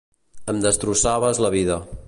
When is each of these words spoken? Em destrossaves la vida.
Em 0.53 0.61
destrossaves 0.63 1.45
la 1.47 1.55
vida. 1.61 1.79